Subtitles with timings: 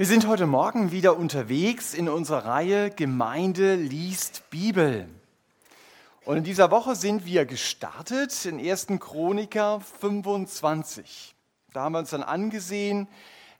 [0.00, 5.06] Wir sind heute Morgen wieder unterwegs in unserer Reihe Gemeinde liest Bibel.
[6.24, 8.86] Und in dieser Woche sind wir gestartet in 1.
[8.98, 11.34] Chroniker 25.
[11.74, 13.08] Da haben wir uns dann angesehen,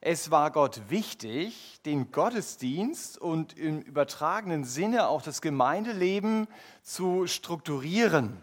[0.01, 6.49] es war Gott wichtig, den Gottesdienst und im übertragenen Sinne auch das Gemeindeleben
[6.83, 8.39] zu strukturieren.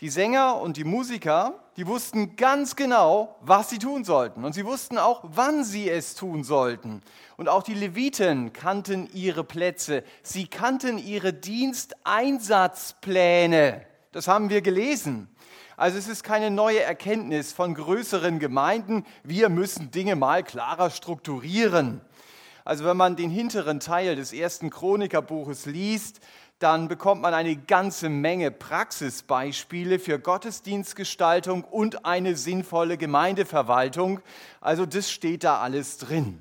[0.00, 4.44] Die Sänger und die Musiker, die wussten ganz genau, was sie tun sollten.
[4.44, 7.00] Und sie wussten auch, wann sie es tun sollten.
[7.38, 10.04] Und auch die Leviten kannten ihre Plätze.
[10.22, 13.86] Sie kannten ihre Diensteinsatzpläne.
[14.12, 15.30] Das haben wir gelesen.
[15.78, 19.06] Also es ist keine neue Erkenntnis von größeren Gemeinden.
[19.24, 22.02] Wir müssen Dinge mal klarer strukturieren.
[22.66, 26.18] Also wenn man den hinteren Teil des ersten Chronikerbuches liest,
[26.58, 34.20] dann bekommt man eine ganze Menge Praxisbeispiele für Gottesdienstgestaltung und eine sinnvolle Gemeindeverwaltung.
[34.60, 36.40] Also das steht da alles drin.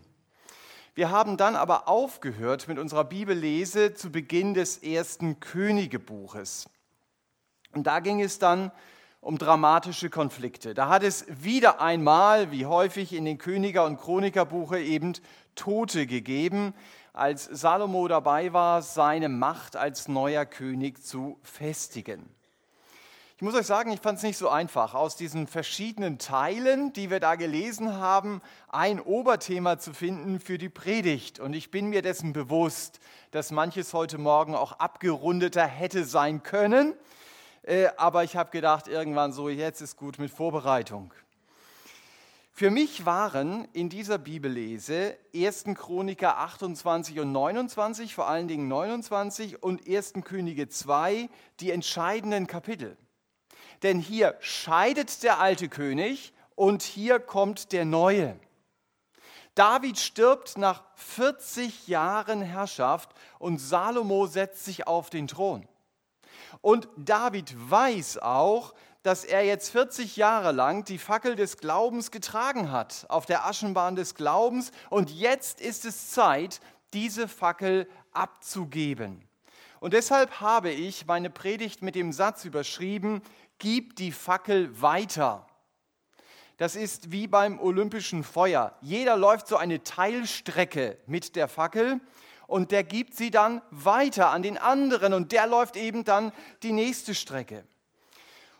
[0.94, 6.70] Wir haben dann aber aufgehört mit unserer Bibellese zu Beginn des ersten Königebuches.
[7.74, 8.72] Und da ging es dann
[9.20, 10.74] um dramatische Konflikte.
[10.74, 15.14] Da hat es wieder einmal, wie häufig in den Königer- und Chronikerbuche, eben
[15.56, 16.74] Tote gegeben,
[17.16, 22.30] als Salomo dabei war, seine Macht als neuer König zu festigen.
[23.38, 27.10] Ich muss euch sagen, ich fand es nicht so einfach, aus diesen verschiedenen Teilen, die
[27.10, 31.40] wir da gelesen haben, ein Oberthema zu finden für die Predigt.
[31.40, 36.94] Und ich bin mir dessen bewusst, dass manches heute Morgen auch abgerundeter hätte sein können.
[37.64, 41.14] Äh, aber ich habe gedacht, irgendwann so, jetzt ist gut mit Vorbereitung.
[42.58, 45.66] Für mich waren in dieser Bibellese 1.
[45.76, 50.14] Chroniker 28 und 29, vor allen Dingen 29 und 1.
[50.24, 51.28] Könige 2
[51.60, 52.96] die entscheidenden Kapitel.
[53.84, 58.40] Denn hier scheidet der alte König und hier kommt der neue.
[59.56, 65.68] David stirbt nach 40 Jahren Herrschaft und Salomo setzt sich auf den Thron.
[66.62, 68.74] Und David weiß auch,
[69.06, 73.96] dass er jetzt 40 Jahre lang die Fackel des Glaubens getragen hat, auf der Aschenbahn
[73.96, 74.72] des Glaubens.
[74.90, 76.60] Und jetzt ist es Zeit,
[76.92, 79.22] diese Fackel abzugeben.
[79.80, 83.22] Und deshalb habe ich meine Predigt mit dem Satz überschrieben,
[83.60, 85.46] gib die Fackel weiter.
[86.58, 88.76] Das ist wie beim olympischen Feuer.
[88.82, 92.00] Jeder läuft so eine Teilstrecke mit der Fackel
[92.48, 96.32] und der gibt sie dann weiter an den anderen und der läuft eben dann
[96.64, 97.66] die nächste Strecke.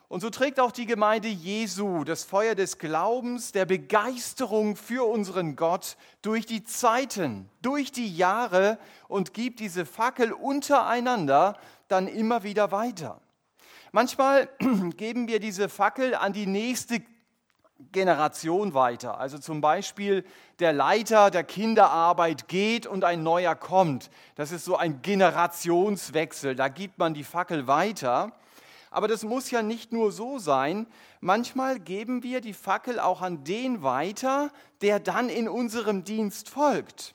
[0.08, 5.56] Und so trägt auch die Gemeinde Jesu das Feuer des Glaubens, der Begeisterung für unseren
[5.56, 8.78] Gott durch die Zeiten, durch die Jahre
[9.08, 11.58] und gibt diese Fackel untereinander
[11.88, 13.20] dann immer wieder weiter.
[13.90, 14.48] Manchmal
[14.96, 17.02] geben wir diese Fackel an die nächste
[17.92, 19.18] Generation weiter.
[19.18, 20.24] Also zum Beispiel
[20.60, 24.10] der Leiter der Kinderarbeit geht und ein neuer kommt.
[24.36, 26.54] Das ist so ein Generationswechsel.
[26.54, 28.32] Da gibt man die Fackel weiter.
[28.96, 30.86] Aber das muss ja nicht nur so sein.
[31.20, 37.14] Manchmal geben wir die Fackel auch an den weiter, der dann in unserem Dienst folgt.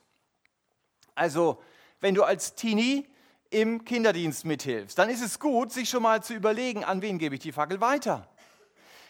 [1.16, 1.60] Also,
[2.00, 3.08] wenn du als Teenie
[3.50, 7.34] im Kinderdienst mithilfst, dann ist es gut, sich schon mal zu überlegen, an wen gebe
[7.34, 8.28] ich die Fackel weiter.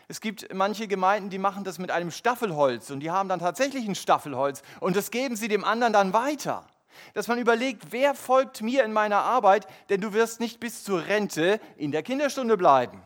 [0.08, 3.86] Es gibt manche Gemeinden, die machen das mit einem Staffelholz und die haben dann tatsächlich
[3.86, 6.66] ein Staffelholz und das geben sie dem anderen dann weiter
[7.14, 11.06] dass man überlegt, wer folgt mir in meiner Arbeit, denn du wirst nicht bis zur
[11.08, 13.02] Rente in der Kinderstunde bleiben.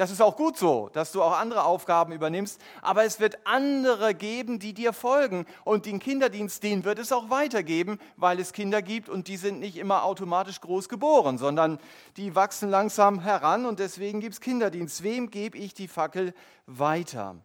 [0.00, 4.14] Das ist auch gut so, dass du auch andere Aufgaben übernimmst, aber es wird andere
[4.14, 8.80] geben, die dir folgen und den Kinderdienst, den wird es auch weitergeben, weil es Kinder
[8.80, 11.78] gibt und die sind nicht immer automatisch groß geboren, sondern
[12.16, 15.02] die wachsen langsam heran und deswegen gibt es Kinderdienst.
[15.02, 16.32] Wem gebe ich die Fackel
[16.64, 17.36] weiter?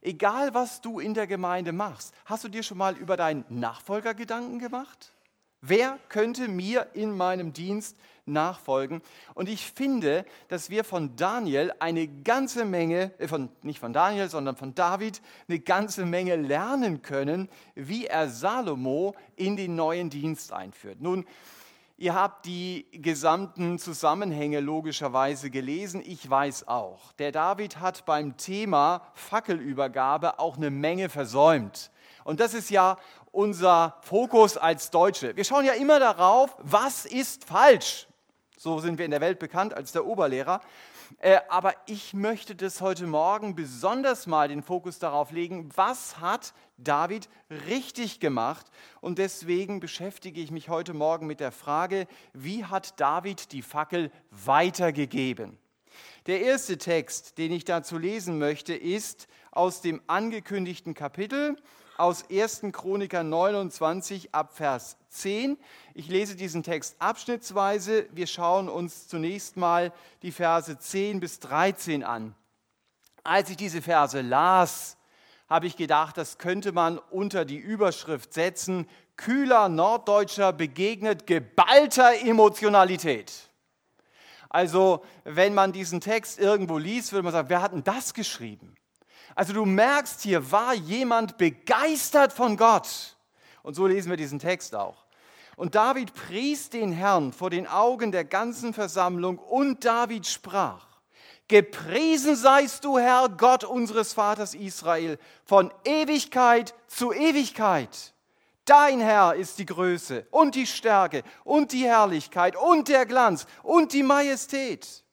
[0.00, 4.12] Egal, was du in der Gemeinde machst, hast du dir schon mal über deinen Nachfolger
[4.12, 5.12] Gedanken gemacht?
[5.68, 9.02] Wer könnte mir in meinem Dienst nachfolgen?
[9.34, 14.28] Und ich finde, dass wir von Daniel eine ganze Menge, äh, von, nicht von Daniel,
[14.28, 20.52] sondern von David, eine ganze Menge lernen können, wie er Salomo in den neuen Dienst
[20.52, 21.00] einführt.
[21.00, 21.26] Nun,
[21.98, 26.02] Ihr habt die gesamten Zusammenhänge logischerweise gelesen.
[26.04, 27.12] Ich weiß auch.
[27.14, 31.90] Der David hat beim Thema Fackelübergabe auch eine Menge versäumt.
[32.24, 32.98] Und das ist ja
[33.36, 35.36] unser Fokus als Deutsche.
[35.36, 38.08] Wir schauen ja immer darauf, was ist falsch.
[38.56, 40.62] So sind wir in der Welt bekannt als der Oberlehrer.
[41.18, 46.54] Äh, aber ich möchte das heute Morgen besonders mal den Fokus darauf legen, was hat
[46.78, 47.28] David
[47.68, 48.66] richtig gemacht.
[49.02, 54.10] Und deswegen beschäftige ich mich heute Morgen mit der Frage, wie hat David die Fackel
[54.30, 55.58] weitergegeben?
[56.26, 61.56] Der erste Text, den ich dazu lesen möchte, ist aus dem angekündigten Kapitel
[61.98, 62.62] aus 1.
[62.72, 65.56] Chroniker 29 ab Vers 10.
[65.94, 68.06] Ich lese diesen Text abschnittsweise.
[68.12, 72.34] Wir schauen uns zunächst mal die Verse 10 bis 13 an.
[73.24, 74.96] Als ich diese Verse las,
[75.48, 83.32] habe ich gedacht, das könnte man unter die Überschrift setzen, kühler Norddeutscher begegnet geballter Emotionalität.
[84.48, 88.74] Also wenn man diesen Text irgendwo liest, würde man sagen, wer hat denn das geschrieben?
[89.36, 93.16] Also du merkst, hier war jemand begeistert von Gott.
[93.62, 95.04] Und so lesen wir diesen Text auch.
[95.56, 100.86] Und David pries den Herrn vor den Augen der ganzen Versammlung und David sprach,
[101.48, 108.14] Gepriesen seist du, Herr Gott unseres Vaters Israel, von Ewigkeit zu Ewigkeit.
[108.64, 113.92] Dein Herr ist die Größe und die Stärke und die Herrlichkeit und der Glanz und
[113.92, 115.04] die Majestät.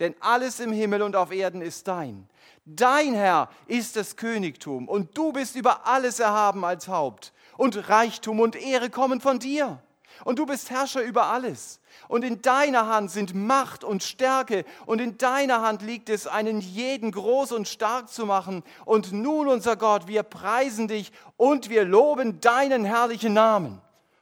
[0.00, 2.26] Denn alles im Himmel und auf Erden ist dein.
[2.64, 7.32] Dein Herr ist das Königtum und du bist über alles erhaben als Haupt.
[7.56, 9.82] Und Reichtum und Ehre kommen von dir.
[10.24, 11.80] Und du bist Herrscher über alles.
[12.08, 14.64] Und in deiner Hand sind Macht und Stärke.
[14.86, 18.62] Und in deiner Hand liegt es, einen jeden groß und stark zu machen.
[18.84, 23.80] Und nun, unser Gott, wir preisen dich und wir loben deinen herrlichen Namen.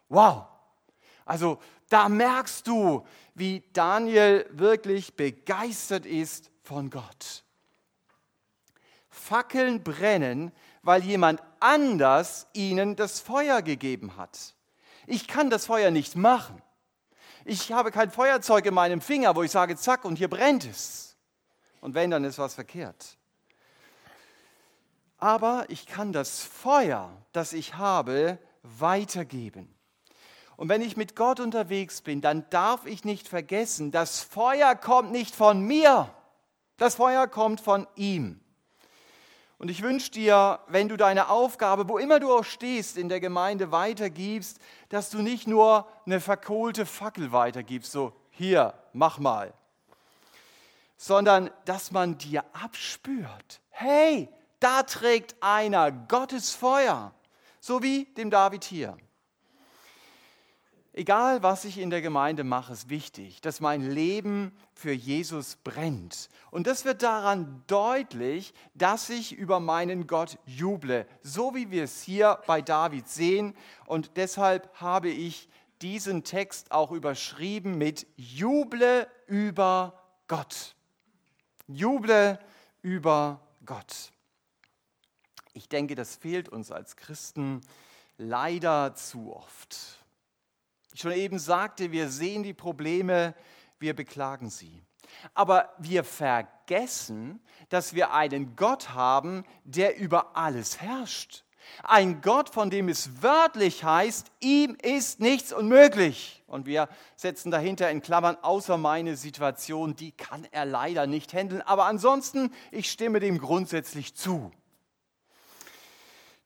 [0.08, 0.44] Wow.
[1.24, 1.58] Also
[1.88, 3.04] da merkst du,
[3.34, 7.44] wie Daniel wirklich begeistert ist von Gott.
[9.30, 10.50] Fackeln brennen,
[10.82, 14.56] weil jemand anders ihnen das Feuer gegeben hat.
[15.06, 16.60] Ich kann das Feuer nicht machen.
[17.44, 21.16] Ich habe kein Feuerzeug in meinem Finger, wo ich sage, zack, und hier brennt es.
[21.80, 23.18] Und wenn, dann ist was verkehrt.
[25.16, 29.72] Aber ich kann das Feuer, das ich habe, weitergeben.
[30.56, 35.12] Und wenn ich mit Gott unterwegs bin, dann darf ich nicht vergessen, das Feuer kommt
[35.12, 36.12] nicht von mir,
[36.78, 38.40] das Feuer kommt von ihm.
[39.60, 43.20] Und ich wünsche dir, wenn du deine Aufgabe, wo immer du auch stehst, in der
[43.20, 44.58] Gemeinde weitergibst,
[44.88, 49.52] dass du nicht nur eine verkohlte Fackel weitergibst, so hier, mach mal,
[50.96, 54.30] sondern dass man dir abspürt, hey,
[54.60, 57.12] da trägt einer Gottes Feuer,
[57.60, 58.96] so wie dem David hier.
[60.92, 66.28] Egal, was ich in der Gemeinde mache, ist wichtig, dass mein Leben für Jesus brennt.
[66.50, 72.02] Und das wird daran deutlich, dass ich über meinen Gott juble, so wie wir es
[72.02, 73.54] hier bei David sehen.
[73.86, 75.48] Und deshalb habe ich
[75.80, 79.94] diesen Text auch überschrieben mit Juble über
[80.26, 80.74] Gott.
[81.68, 82.40] Juble
[82.82, 84.10] über Gott.
[85.52, 87.60] Ich denke, das fehlt uns als Christen
[88.18, 89.99] leider zu oft.
[91.00, 93.34] Schon eben sagte, wir sehen die Probleme,
[93.78, 94.82] wir beklagen sie.
[95.32, 101.44] Aber wir vergessen, dass wir einen Gott haben, der über alles herrscht.
[101.82, 106.42] Ein Gott, von dem es wörtlich heißt, ihm ist nichts unmöglich.
[106.46, 111.62] Und wir setzen dahinter in Klammern, außer meine Situation, die kann er leider nicht handeln.
[111.62, 114.52] Aber ansonsten, ich stimme dem grundsätzlich zu.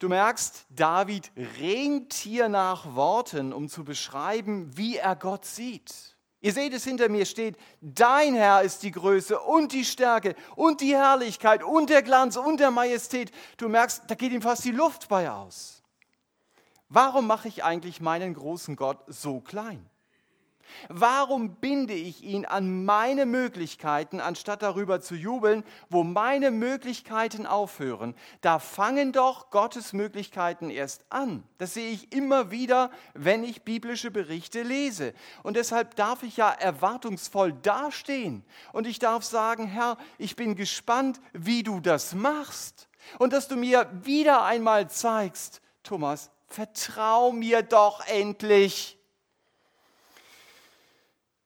[0.04, 6.14] Du merkst, David ringt hier nach Worten, um zu beschreiben, wie er Gott sieht.
[6.42, 10.82] Ihr seht es hinter mir steht, dein Herr ist die Größe und die Stärke und
[10.82, 13.32] die Herrlichkeit und der Glanz und der Majestät.
[13.56, 15.82] Du merkst, da geht ihm fast die Luft bei aus.
[16.90, 19.88] Warum mache ich eigentlich meinen großen Gott so klein?
[20.88, 28.14] Warum binde ich ihn an meine Möglichkeiten, anstatt darüber zu jubeln, wo meine Möglichkeiten aufhören?
[28.40, 31.44] Da fangen doch Gottes Möglichkeiten erst an.
[31.58, 35.14] Das sehe ich immer wieder, wenn ich biblische Berichte lese.
[35.42, 38.44] Und deshalb darf ich ja erwartungsvoll dastehen.
[38.72, 42.88] Und ich darf sagen, Herr, ich bin gespannt, wie du das machst.
[43.18, 48.98] Und dass du mir wieder einmal zeigst, Thomas, vertrau mir doch endlich.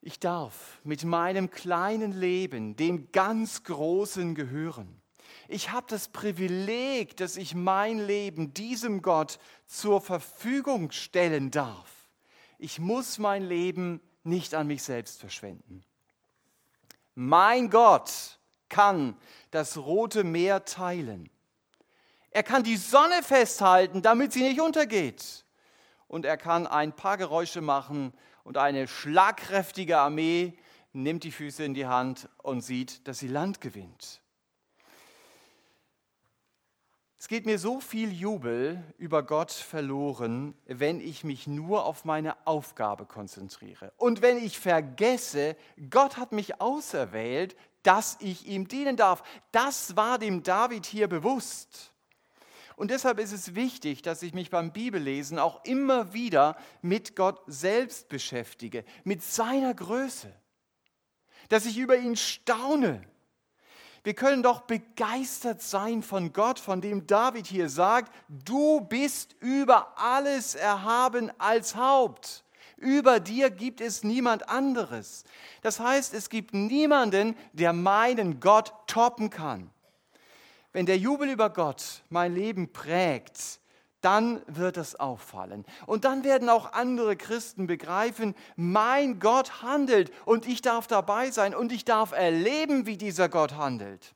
[0.01, 5.03] Ich darf mit meinem kleinen Leben dem ganz Großen gehören.
[5.49, 12.07] Ich habe das Privileg, dass ich mein Leben diesem Gott zur Verfügung stellen darf.
[12.59, 15.85] Ich muss mein Leben nicht an mich selbst verschwenden.
[17.15, 18.39] Mein Gott
[18.69, 19.17] kann
[19.51, 21.31] das rote Meer teilen.
[22.31, 25.45] Er kann die Sonne festhalten, damit sie nicht untergeht.
[26.07, 28.13] Und er kann ein paar Geräusche machen,
[28.49, 30.55] und eine schlagkräftige Armee
[30.95, 34.23] nimmt die Füße in die Hand und sieht, dass sie Land gewinnt.
[37.19, 42.47] Es geht mir so viel Jubel über Gott verloren, wenn ich mich nur auf meine
[42.47, 43.93] Aufgabe konzentriere.
[43.99, 45.55] Und wenn ich vergesse,
[45.91, 49.23] Gott hat mich auserwählt, dass ich ihm dienen darf.
[49.53, 51.93] Das war dem David hier bewusst.
[52.79, 57.43] Und deshalb ist es wichtig, dass ich mich beim Bibellesen auch immer wieder mit Gott
[57.49, 60.33] selbst beschäftige, mit seiner Größe,
[61.49, 63.03] dass ich über ihn staune.
[64.05, 69.99] Wir können doch begeistert sein von Gott, von dem David hier sagt, du bist über
[69.99, 72.45] alles erhaben als Haupt.
[72.77, 75.25] Über dir gibt es niemand anderes.
[75.63, 79.69] Das heißt, es gibt niemanden, der meinen Gott toppen kann.
[80.73, 83.61] Wenn der Jubel über Gott mein Leben prägt,
[84.01, 85.65] dann wird es auffallen.
[85.87, 91.55] Und dann werden auch andere Christen begreifen, mein Gott handelt und ich darf dabei sein
[91.55, 94.15] und ich darf erleben, wie dieser Gott handelt.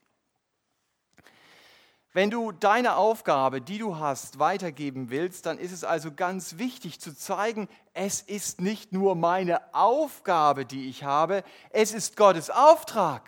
[2.15, 7.01] Wenn du deine Aufgabe, die du hast, weitergeben willst, dann ist es also ganz wichtig
[7.01, 13.23] zu zeigen, es ist nicht nur meine Aufgabe, die ich habe, es ist Gottes Auftrag.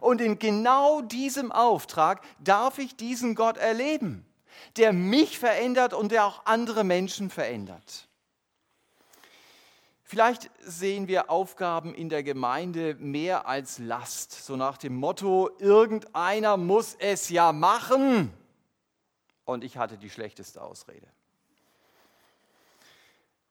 [0.00, 4.26] Und in genau diesem Auftrag darf ich diesen Gott erleben,
[4.76, 8.08] der mich verändert und der auch andere Menschen verändert.
[10.10, 16.56] Vielleicht sehen wir Aufgaben in der Gemeinde mehr als Last, so nach dem Motto, irgendeiner
[16.56, 18.32] muss es ja machen.
[19.44, 21.06] Und ich hatte die schlechteste Ausrede.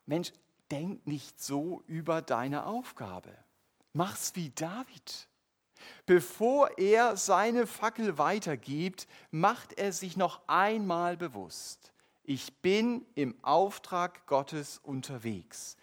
[0.08, 0.32] Mensch,
[0.72, 3.30] denk nicht so über deine Aufgabe.
[3.94, 5.28] Mach's wie David.
[6.06, 11.92] Bevor er seine Fackel weitergibt, macht er sich noch einmal bewusst,
[12.30, 15.78] ich bin im Auftrag Gottes unterwegs.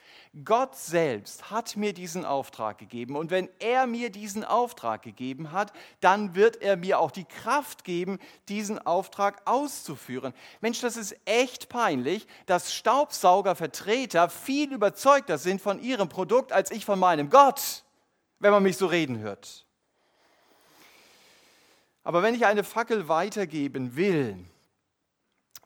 [0.45, 5.73] Gott selbst hat mir diesen Auftrag gegeben und wenn er mir diesen Auftrag gegeben hat,
[6.01, 8.19] dann wird er mir auch die Kraft geben,
[8.51, 10.35] diesen Auftrag auszuführen.
[10.61, 16.85] Mensch, das ist echt peinlich, dass Staubsaugervertreter viel überzeugter sind von ihrem Produkt als ich
[16.85, 17.85] von meinem Gott,
[18.39, 19.65] wenn man mich so reden hört.
[22.05, 24.37] Aber wenn ich eine Fackel weitergeben will,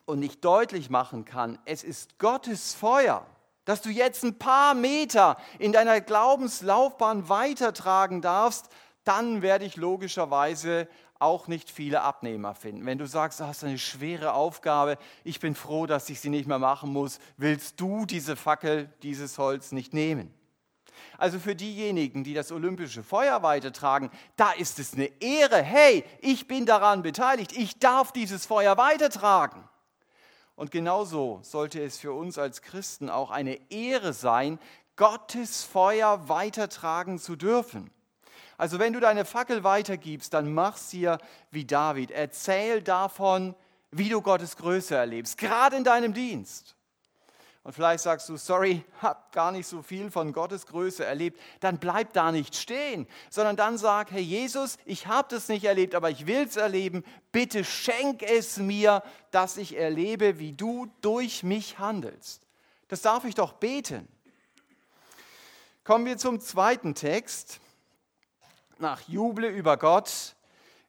[0.08, 3.26] und nicht deutlich machen kann, es ist Gottes Feuer,
[3.66, 8.70] dass du jetzt ein paar Meter in deiner Glaubenslaufbahn weitertragen darfst,
[9.04, 12.86] dann werde ich logischerweise auch nicht viele Abnehmer finden.
[12.86, 16.48] Wenn du sagst, du hast eine schwere Aufgabe, ich bin froh, dass ich sie nicht
[16.48, 20.32] mehr machen muss, willst du diese Fackel, dieses Holz nicht nehmen.
[21.16, 25.62] Also für diejenigen, die das olympische Feuer weitertragen, da ist es eine Ehre.
[25.62, 29.68] Hey, ich bin daran beteiligt, ich darf dieses Feuer weitertragen.
[30.56, 34.58] Und genauso sollte es für uns als Christen auch eine Ehre sein,
[34.96, 37.90] Gottes Feuer weitertragen zu dürfen.
[38.56, 41.18] Also wenn du deine Fackel weitergibst, dann mach hier
[41.52, 42.10] wie David.
[42.10, 43.54] Erzähl davon,
[43.92, 46.74] wie du Gottes Größe erlebst, gerade in deinem Dienst
[47.68, 51.76] und vielleicht sagst du, sorry, hab gar nicht so viel von Gottes Größe erlebt, dann
[51.76, 56.08] bleib da nicht stehen, sondern dann sag, Herr Jesus, ich habe das nicht erlebt, aber
[56.08, 57.04] ich will es erleben.
[57.30, 62.40] Bitte schenk es mir, dass ich erlebe, wie du durch mich handelst.
[62.88, 64.08] Das darf ich doch beten.
[65.84, 67.60] Kommen wir zum zweiten Text.
[68.78, 70.36] Nach Juble über Gott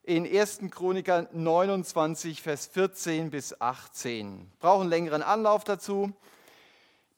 [0.02, 0.60] in 1.
[0.70, 4.50] Chroniker 29, Vers 14 bis 18.
[4.60, 6.14] Brauchen längeren Anlauf dazu.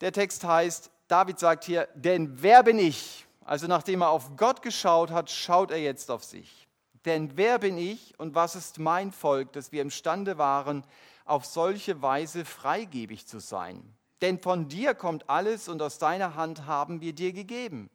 [0.02, 3.24] Der Text heißt, David sagt hier, denn wer bin ich?
[3.44, 6.66] Also nachdem er auf Gott geschaut hat, schaut er jetzt auf sich.
[7.04, 10.84] Denn wer bin ich und was ist mein Volk, dass wir imstande waren,
[11.24, 13.96] auf solche Weise freigebig zu sein?
[14.22, 17.88] Denn von dir kommt alles und aus deiner Hand haben wir dir gegeben.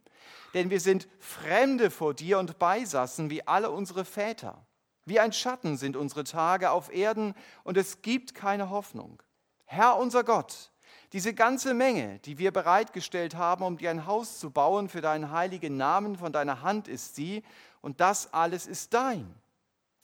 [0.54, 4.66] Denn wir sind Fremde vor dir und Beisassen wie alle unsere Väter.
[5.04, 7.34] Wie ein Schatten sind unsere Tage auf Erden
[7.66, 9.22] und es gibt keine Hoffnung.
[9.66, 10.72] Herr unser Gott,
[11.14, 15.32] diese ganze Menge, die wir bereitgestellt haben, um dir ein Haus zu bauen für deinen
[15.32, 17.44] heiligen Namen, von deiner Hand ist sie,
[17.82, 19.34] und das alles ist dein.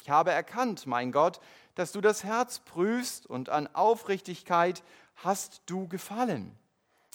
[0.01, 1.39] Ich habe erkannt, mein Gott,
[1.75, 4.83] dass du das Herz prüfst und an Aufrichtigkeit
[5.15, 6.55] hast du gefallen.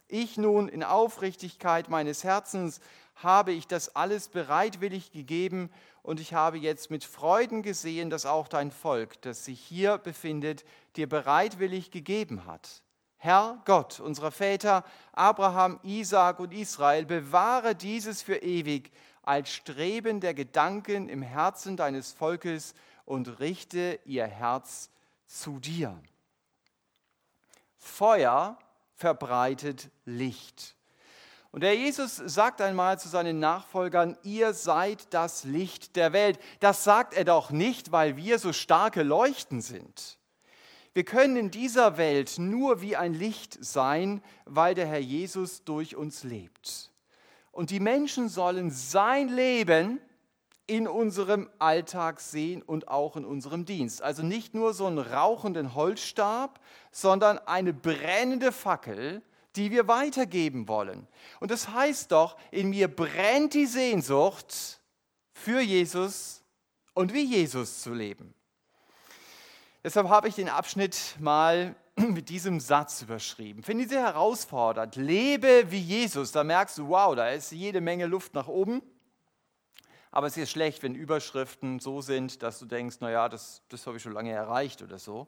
[0.09, 2.80] Ich nun in Aufrichtigkeit meines Herzens
[3.14, 5.71] habe ich das alles bereitwillig gegeben
[6.02, 10.64] und ich habe jetzt mit Freuden gesehen, dass auch dein Volk, das sich hier befindet,
[10.97, 12.83] dir bereitwillig gegeben hat.
[13.19, 20.35] Herr Gott unserer Väter, Abraham, Isaak und Israel, bewahre dieses für ewig als Streben der
[20.35, 24.91] Gedanken im Herzen deines Volkes und richte ihr Herz
[25.27, 26.01] zu dir.
[27.77, 28.59] Feuer
[28.95, 30.77] verbreitet Licht.
[31.51, 36.39] Und der Jesus sagt einmal zu seinen Nachfolgern, ihr seid das Licht der Welt.
[36.61, 40.18] Das sagt er doch nicht, weil wir so starke Leuchten sind.
[40.95, 45.97] Wir können in dieser Welt nur wie ein Licht sein, weil der Herr Jesus durch
[45.97, 46.90] uns lebt.
[47.52, 50.00] Und die Menschen sollen sein Leben
[50.68, 54.02] in unserem Alltag sehen und auch in unserem Dienst.
[54.02, 56.61] Also nicht nur so einen rauchenden Holzstab,
[56.92, 59.23] sondern eine brennende Fackel,
[59.57, 61.09] die wir weitergeben wollen.
[61.40, 64.80] Und das heißt doch, in mir brennt die Sehnsucht
[65.33, 66.42] für Jesus
[66.92, 68.35] und wie Jesus zu leben.
[69.85, 73.63] Deshalb habe ich den Abschnitt mal mit diesem Satz überschrieben.
[73.63, 74.97] Finde ich sehr herausfordernd.
[74.97, 76.33] Lebe wie Jesus.
[76.33, 78.83] Da merkst du, wow, da ist jede Menge Luft nach oben.
[80.11, 83.99] Aber es ist schlecht, wenn Überschriften so sind, dass du denkst, naja, das, das habe
[83.99, 85.27] ich schon lange erreicht oder so.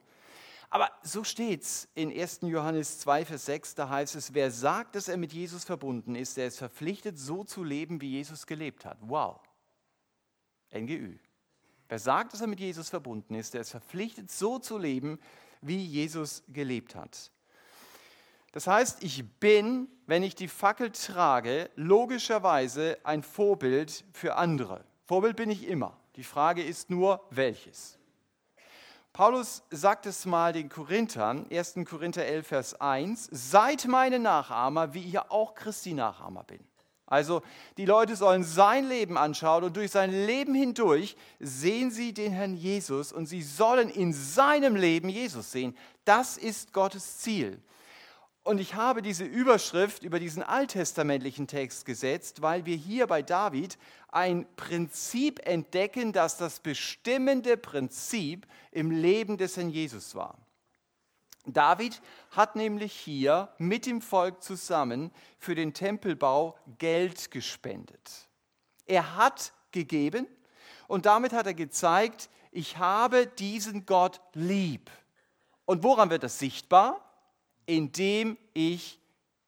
[0.70, 2.40] Aber so steht es in 1.
[2.42, 6.36] Johannes 2, Vers 6, da heißt es, wer sagt, dass er mit Jesus verbunden ist,
[6.36, 8.98] der ist verpflichtet, so zu leben, wie Jesus gelebt hat.
[9.00, 9.40] Wow.
[10.72, 11.18] NGÜ.
[11.90, 15.18] Wer sagt, dass er mit Jesus verbunden ist, der ist verpflichtet, so zu leben,
[15.60, 17.32] wie Jesus gelebt hat.
[18.52, 24.84] Das heißt, ich bin, wenn ich die Fackel trage, logischerweise ein Vorbild für andere.
[25.04, 25.96] Vorbild bin ich immer.
[26.14, 27.98] Die Frage ist nur, welches.
[29.12, 31.74] Paulus sagt es mal den Korinthern, 1.
[31.84, 36.69] Korinther 11, Vers 1, seid meine Nachahmer, wie ich auch Christi Nachahmer bin.
[37.10, 37.42] Also
[37.76, 42.54] die Leute sollen sein Leben anschauen und durch sein Leben hindurch sehen sie den Herrn
[42.54, 45.76] Jesus und sie sollen in seinem Leben Jesus sehen.
[46.04, 47.60] Das ist Gottes Ziel.
[48.44, 53.76] Und ich habe diese Überschrift über diesen alttestamentlichen Text gesetzt, weil wir hier bei David
[54.08, 60.38] ein Prinzip entdecken, das das bestimmende Prinzip im Leben des Herrn Jesus war.
[61.46, 68.28] David hat nämlich hier mit dem Volk zusammen für den Tempelbau Geld gespendet.
[68.86, 70.26] Er hat gegeben
[70.86, 74.90] und damit hat er gezeigt, ich habe diesen Gott lieb.
[75.64, 77.06] Und woran wird das sichtbar?
[77.70, 79.00] indem ich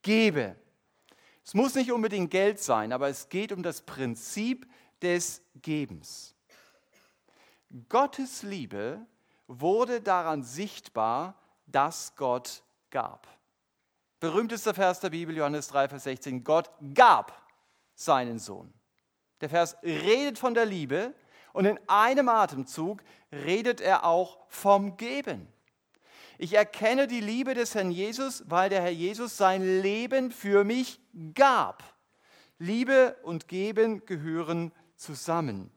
[0.03, 0.55] gebe.
[1.45, 4.65] Es muss nicht unbedingt Geld sein, aber es geht um das Prinzip
[5.03, 6.37] des Gebens.
[7.89, 9.05] Gottes Liebe
[9.49, 11.35] wurde daran sichtbar,
[11.73, 13.27] dass Gott gab.
[14.21, 16.45] Berühmtester Vers der Bibel, Johannes 3, Vers 16.
[16.45, 17.43] Gott gab
[17.95, 18.73] seinen Sohn.
[19.41, 21.15] Der Vers redet von der Liebe
[21.53, 25.49] und in einem Atemzug redet er auch vom Geben.
[26.39, 31.01] Ich erkenne die Liebe des Herrn Jesus, weil der Herr Jesus sein Leben für mich
[31.35, 31.83] gab.
[32.59, 35.71] Liebe und Geben gehören zusammen.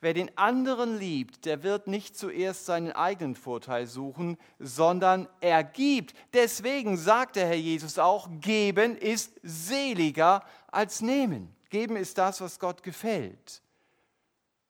[0.00, 6.14] Wer den anderen liebt, der wird nicht zuerst seinen eigenen Vorteil suchen, sondern er gibt.
[6.32, 11.52] Deswegen sagt der Herr Jesus auch, geben ist seliger als nehmen.
[11.70, 13.60] Geben ist das, was Gott gefällt.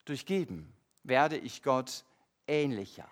[0.07, 0.73] Durch Geben
[1.05, 2.05] werde ich Gott
[2.47, 3.09] ähnlicher.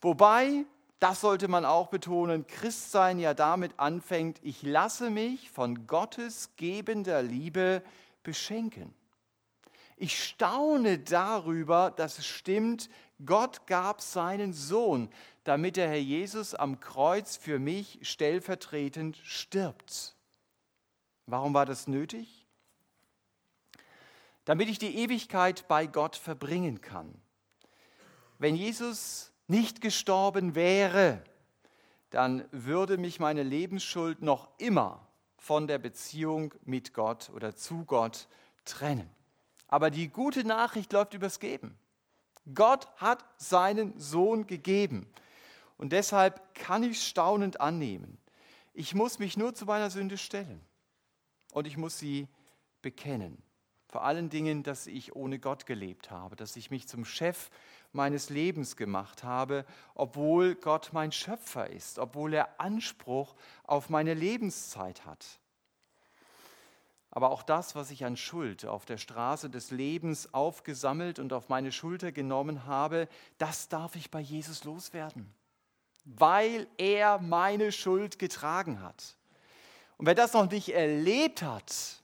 [0.00, 0.64] Wobei
[1.02, 7.22] das sollte man auch betonen, Christsein ja damit anfängt, ich lasse mich von Gottes gebender
[7.22, 7.82] Liebe
[8.22, 8.94] beschenken.
[10.02, 12.90] Ich staune darüber, dass es stimmt,
[13.24, 15.08] Gott gab seinen Sohn,
[15.44, 20.16] damit der Herr Jesus am Kreuz für mich stellvertretend stirbt.
[21.26, 22.48] Warum war das nötig?
[24.44, 27.14] Damit ich die Ewigkeit bei Gott verbringen kann.
[28.40, 31.22] Wenn Jesus nicht gestorben wäre,
[32.10, 38.26] dann würde mich meine Lebensschuld noch immer von der Beziehung mit Gott oder zu Gott
[38.64, 39.08] trennen.
[39.72, 41.78] Aber die gute Nachricht läuft übers Geben.
[42.54, 45.10] Gott hat seinen Sohn gegeben.
[45.78, 48.18] Und deshalb kann ich staunend annehmen.
[48.74, 50.60] Ich muss mich nur zu meiner Sünde stellen.
[51.54, 52.28] Und ich muss sie
[52.82, 53.42] bekennen.
[53.88, 57.48] Vor allen Dingen, dass ich ohne Gott gelebt habe, dass ich mich zum Chef
[57.92, 65.06] meines Lebens gemacht habe, obwohl Gott mein Schöpfer ist, obwohl er Anspruch auf meine Lebenszeit
[65.06, 65.40] hat.
[67.14, 71.50] Aber auch das, was ich an Schuld auf der Straße des Lebens aufgesammelt und auf
[71.50, 75.30] meine Schulter genommen habe, das darf ich bei Jesus loswerden,
[76.06, 79.14] weil er meine Schuld getragen hat.
[79.98, 82.01] Und wer das noch nicht erlebt hat,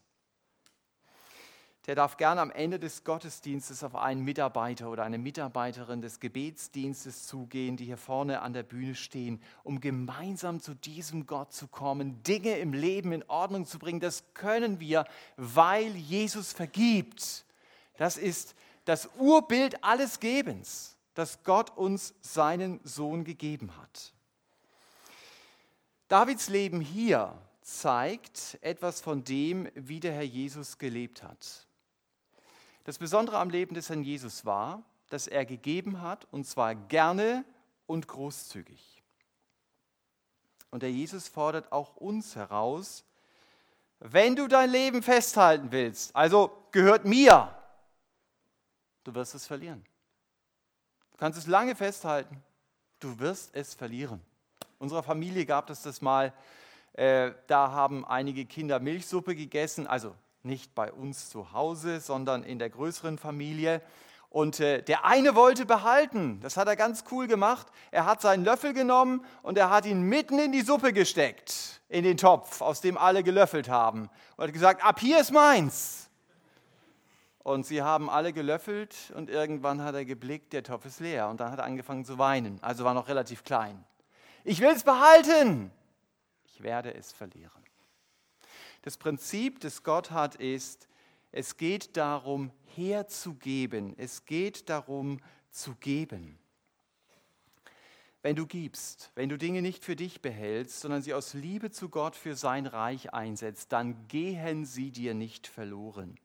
[1.89, 7.27] der darf gerne am Ende des Gottesdienstes auf einen Mitarbeiter oder eine Mitarbeiterin des Gebetsdienstes
[7.27, 12.23] zugehen, die hier vorne an der Bühne stehen, um gemeinsam zu diesem Gott zu kommen,
[12.25, 14.01] Dinge im Leben in Ordnung zu bringen.
[14.01, 15.07] Das können wir,
[15.39, 17.47] weil Jesus vergibt.
[17.97, 24.13] Das ist das Urbild alles Gebens, das Gott uns seinen Sohn gegeben hat.
[26.09, 31.68] Davids Leben hier zeigt etwas von dem, wie der Herr Jesus gelebt hat.
[32.89, 37.45] Das Besondere am Leben des Herrn Jesus war, dass er gegeben hat, und zwar gerne
[37.87, 39.03] und großzügig.
[40.71, 43.05] Und der Jesus fordert auch uns heraus,
[43.99, 47.55] wenn du dein Leben festhalten willst, also gehört mir,
[49.05, 49.85] du wirst es verlieren.
[51.11, 52.43] Du kannst es lange festhalten,
[53.01, 54.23] du wirst es verlieren.
[54.79, 56.33] Unserer Familie gab es das mal,
[56.95, 62.59] äh, da haben einige Kinder Milchsuppe gegessen, also nicht bei uns zu Hause, sondern in
[62.59, 63.83] der größeren Familie.
[64.31, 67.67] Und äh, der eine wollte behalten, das hat er ganz cool gemacht.
[67.91, 72.05] Er hat seinen Löffel genommen und er hat ihn mitten in die Suppe gesteckt, in
[72.05, 74.11] den Topf, aus dem alle gelöffelt haben.
[74.37, 76.11] Und hat gesagt, ab hier ist meins.
[77.39, 81.29] Und sie haben alle gelöffelt und irgendwann hat er geblickt, der Topf ist leer.
[81.29, 83.83] Und dann hat er angefangen zu weinen, also war noch relativ klein.
[84.45, 85.71] Ich will es behalten,
[86.45, 87.68] ich werde es verlieren.
[88.89, 90.89] Das Prinzip, das Gott hat, ist,
[91.31, 93.93] es geht darum, herzugeben.
[93.99, 95.21] Es geht darum,
[95.51, 96.39] zu geben.
[98.23, 101.91] Wenn du gibst, wenn du Dinge nicht für dich behältst, sondern sie aus Liebe zu
[101.91, 106.19] Gott für sein Reich einsetzt, dann gehen sie dir nicht verloren.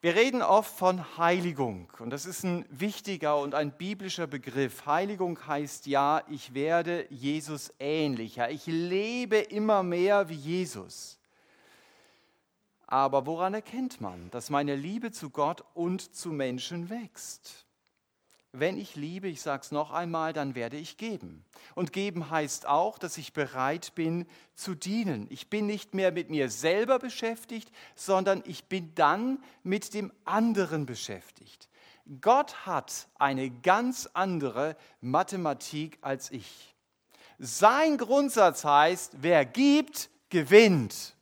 [0.00, 4.86] Wir reden oft von Heiligung und das ist ein wichtiger und ein biblischer Begriff.
[4.86, 11.18] Heiligung heißt ja, ich werde Jesus ähnlicher, ich lebe immer mehr wie Jesus.
[12.86, 17.67] Aber woran erkennt man, dass meine Liebe zu Gott und zu Menschen wächst?
[18.52, 21.44] Wenn ich liebe, ich sage es noch einmal, dann werde ich geben.
[21.74, 25.26] Und geben heißt auch, dass ich bereit bin zu dienen.
[25.28, 30.86] Ich bin nicht mehr mit mir selber beschäftigt, sondern ich bin dann mit dem anderen
[30.86, 31.68] beschäftigt.
[32.22, 36.74] Gott hat eine ganz andere Mathematik als ich.
[37.38, 41.14] Sein Grundsatz heißt, wer gibt, gewinnt.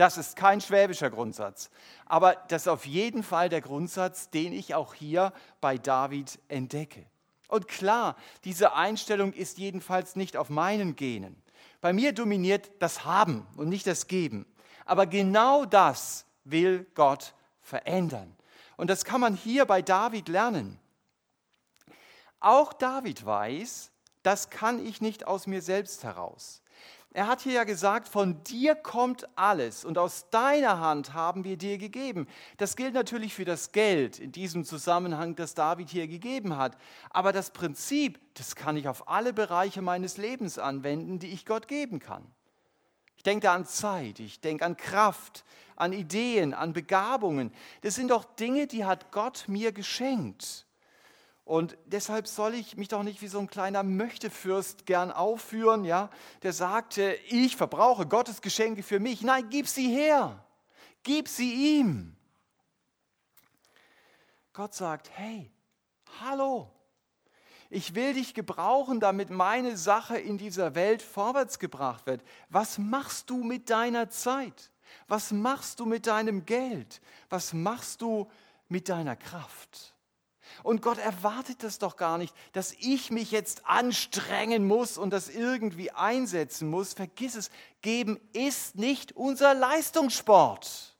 [0.00, 1.68] Das ist kein schwäbischer Grundsatz.
[2.06, 7.04] Aber das ist auf jeden Fall der Grundsatz, den ich auch hier bei David entdecke.
[7.48, 11.42] Und klar, diese Einstellung ist jedenfalls nicht auf meinen Genen.
[11.82, 14.46] Bei mir dominiert das Haben und nicht das Geben.
[14.86, 18.34] Aber genau das will Gott verändern.
[18.78, 20.80] Und das kann man hier bei David lernen.
[22.38, 23.90] Auch David weiß,
[24.22, 26.62] das kann ich nicht aus mir selbst heraus.
[27.12, 31.56] Er hat hier ja gesagt, von dir kommt alles und aus deiner Hand haben wir
[31.56, 32.28] dir gegeben.
[32.56, 36.76] Das gilt natürlich für das Geld in diesem Zusammenhang, das David hier gegeben hat.
[37.10, 41.66] Aber das Prinzip, das kann ich auf alle Bereiche meines Lebens anwenden, die ich Gott
[41.66, 42.24] geben kann.
[43.16, 45.44] Ich denke an Zeit, ich denke an Kraft,
[45.74, 47.52] an Ideen, an Begabungen.
[47.80, 50.64] Das sind doch Dinge, die hat Gott mir geschenkt.
[51.50, 56.08] Und deshalb soll ich mich doch nicht wie so ein kleiner Möchtefürst gern aufführen, ja,
[56.44, 59.22] der sagte, ich verbrauche Gottes Geschenke für mich.
[59.22, 60.44] Nein, gib sie her.
[61.02, 62.14] Gib sie ihm.
[64.52, 65.50] Gott sagt, hey,
[66.20, 66.70] hallo,
[67.68, 72.22] ich will dich gebrauchen, damit meine Sache in dieser Welt vorwärts gebracht wird.
[72.48, 74.70] Was machst du mit deiner Zeit?
[75.08, 77.00] Was machst du mit deinem Geld?
[77.28, 78.30] Was machst du
[78.68, 79.96] mit deiner Kraft?
[80.62, 85.28] Und Gott erwartet das doch gar nicht, dass ich mich jetzt anstrengen muss und das
[85.28, 86.92] irgendwie einsetzen muss.
[86.92, 87.50] Vergiss es,
[87.82, 90.96] geben ist nicht unser Leistungssport.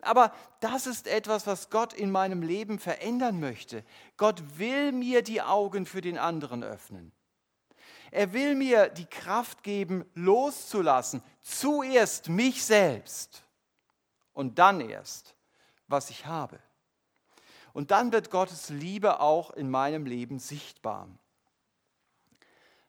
[0.00, 3.84] Aber das ist etwas, was Gott in meinem Leben verändern möchte.
[4.16, 7.12] Gott will mir die Augen für den anderen öffnen.
[8.10, 11.22] Er will mir die Kraft geben, loszulassen.
[11.42, 13.42] Zuerst mich selbst
[14.32, 15.34] und dann erst,
[15.88, 16.58] was ich habe.
[17.76, 21.10] Und dann wird Gottes Liebe auch in meinem Leben sichtbar.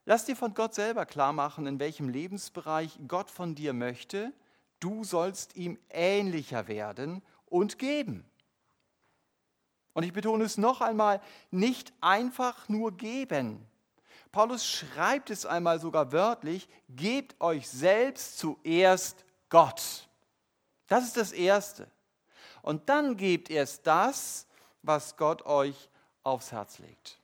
[0.06, 4.32] Lass dir von Gott selber klar machen, in welchem Lebensbereich Gott von dir möchte.
[4.80, 8.24] Du sollst ihm ähnlicher werden und geben.
[9.92, 11.20] Und ich betone es noch einmal,
[11.52, 13.68] nicht einfach nur geben.
[14.32, 20.08] Paulus schreibt es einmal sogar wörtlich, gebt euch selbst zuerst Gott.
[20.88, 21.92] Das ist das Erste.
[22.62, 24.47] Und dann gebt erst das,
[24.88, 25.90] was Gott euch
[26.24, 27.20] aufs Herz legt.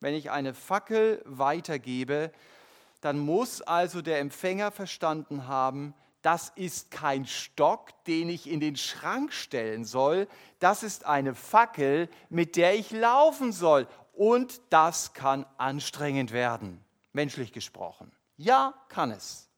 [0.00, 2.32] Wenn ich eine Fackel weitergebe,
[3.00, 8.76] dann muss also der Empfänger verstanden haben, das ist kein Stock, den ich in den
[8.76, 13.86] Schrank stellen soll, das ist eine Fackel, mit der ich laufen soll.
[14.12, 18.12] Und das kann anstrengend werden, menschlich gesprochen.
[18.36, 19.48] Ja, kann es.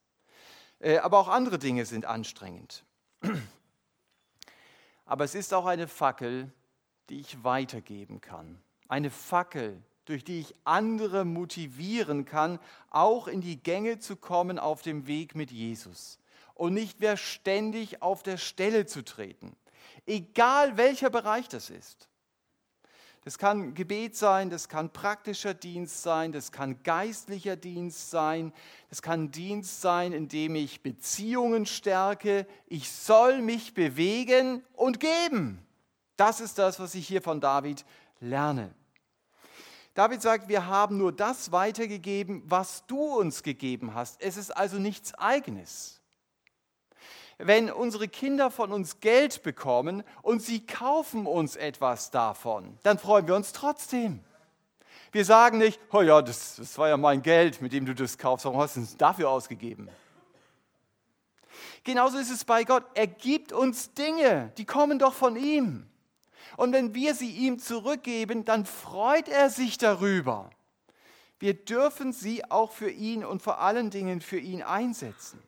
[0.78, 2.85] Äh, aber auch andere Dinge sind anstrengend.
[5.05, 6.50] Aber es ist auch eine Fackel,
[7.08, 8.60] die ich weitergeben kann.
[8.88, 12.58] Eine Fackel, durch die ich andere motivieren kann,
[12.90, 16.18] auch in die Gänge zu kommen auf dem Weg mit Jesus.
[16.54, 19.56] Und nicht mehr ständig auf der Stelle zu treten.
[20.06, 22.08] Egal welcher Bereich das ist.
[23.24, 28.52] Das kann Gebet sein, das kann praktischer Dienst sein, das kann geistlicher Dienst sein,
[28.90, 32.48] das kann Dienst sein, in dem ich Beziehungen stärke.
[32.66, 35.64] Ich soll mich bewegen und geben.
[36.16, 37.85] Das ist das, was ich hier von David
[38.20, 38.75] lerne.
[39.94, 44.22] David sagt, wir haben nur das weitergegeben, was du uns gegeben hast.
[44.22, 46.01] Es ist also nichts eigenes.
[47.37, 53.27] Wenn unsere Kinder von uns Geld bekommen und sie kaufen uns etwas davon, dann freuen
[53.27, 54.20] wir uns trotzdem.
[55.11, 58.16] Wir sagen nicht, oh ja, das, das war ja mein Geld, mit dem du das
[58.16, 59.90] kaufst, warum hast du es dafür ausgegeben?
[61.85, 62.85] Genauso ist es bei Gott.
[62.94, 65.87] Er gibt uns Dinge, die kommen doch von ihm.
[66.57, 70.50] Und wenn wir sie ihm zurückgeben, dann freut er sich darüber.
[71.38, 75.42] Wir dürfen sie auch für ihn und vor allen Dingen für ihn einsetzen.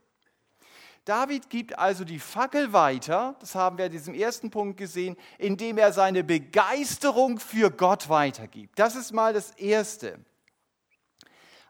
[1.04, 5.76] David gibt also die Fackel weiter, das haben wir in diesem ersten Punkt gesehen, indem
[5.76, 8.78] er seine Begeisterung für Gott weitergibt.
[8.78, 10.18] Das ist mal das Erste.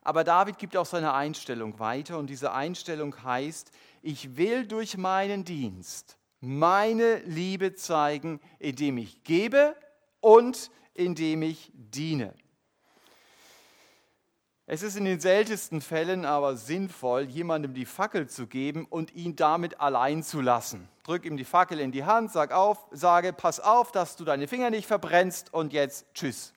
[0.02, 5.44] Aber David gibt auch seine Einstellung weiter und diese Einstellung heißt, ich will durch meinen
[5.44, 9.76] Dienst meine Liebe zeigen, indem ich gebe
[10.20, 12.34] und indem ich diene.
[14.66, 19.36] Es ist in den seltensten Fällen aber sinnvoll, jemandem die Fackel zu geben und ihn
[19.36, 20.88] damit allein zu lassen.
[21.02, 24.48] Drück ihm die Fackel in die Hand, sag auf, sage, pass auf, dass du deine
[24.48, 26.54] Finger nicht verbrennst und jetzt tschüss.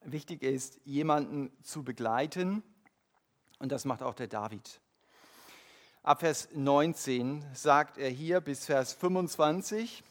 [0.00, 2.64] Wichtig ist, jemanden zu begleiten
[3.60, 4.80] und das macht auch der David.
[6.04, 10.04] Ab Vers 19 sagt er hier bis Vers 25,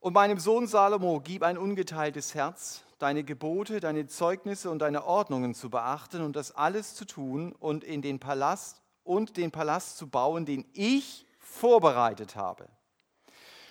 [0.00, 5.54] und meinem Sohn Salomo gib ein ungeteiltes Herz, deine Gebote, deine Zeugnisse und deine Ordnungen
[5.54, 10.06] zu beachten und das alles zu tun und in den Palast und den Palast zu
[10.06, 12.68] bauen, den ich vorbereitet habe.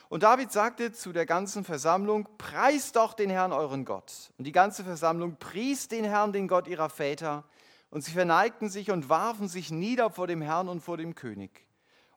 [0.10, 4.32] Und David sagte zu der ganzen Versammlung, preist doch den Herrn euren Gott.
[4.40, 7.44] Und die ganze Versammlung pries den Herrn, den Gott ihrer Väter,
[7.94, 11.68] und sie verneigten sich und warfen sich nieder vor dem Herrn und vor dem König.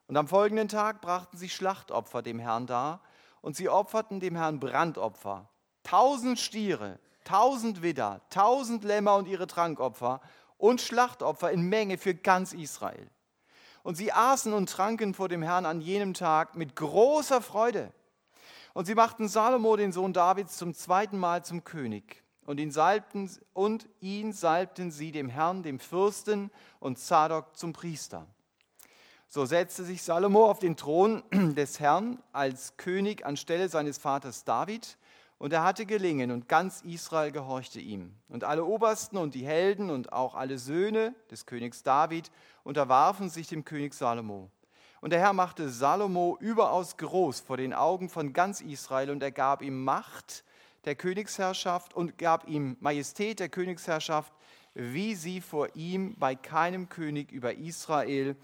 [0.07, 2.99] Und am folgenden Tag brachten sie Schlachtopfer dem Herrn dar,
[3.41, 5.47] und sie opferten dem Herrn Brandopfer.
[5.83, 10.19] Tausend Stiere, tausend Widder, tausend Lämmer und ihre Trankopfer
[10.57, 13.11] und Schlachtopfer in Menge für ganz Israel.
[13.83, 17.93] Und sie aßen und tranken vor dem Herrn an jenem Tag mit großer Freude.
[18.73, 23.29] Und sie machten Salomo, den Sohn Davids, zum zweiten Mal zum König und ihn salbten,
[23.53, 28.25] und ihn salbten sie dem Herrn, dem Fürsten und Zadok zum Priester.
[29.27, 34.97] So setzte sich Salomo auf den Thron des Herrn als König anstelle seines Vaters David,
[35.39, 38.15] und er hatte gelingen, und ganz Israel gehorchte ihm.
[38.29, 42.31] Und alle Obersten und die Helden und auch alle Söhne des Königs David
[42.63, 44.49] unterwarfen sich dem König Salomo.
[45.01, 49.33] Und der Herr machte Salomo überaus groß vor den Augen von ganz Israel, und er
[49.33, 50.45] gab ihm Macht
[50.87, 54.33] der Königsherrschaft und gab ihm Majestät der Königsherrschaft,
[54.73, 58.35] wie sie vor ihm bei keinem König über Israel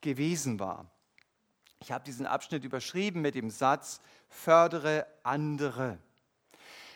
[0.00, 0.90] gewesen war.
[1.80, 5.98] Ich habe diesen Abschnitt überschrieben mit dem Satz, fördere andere.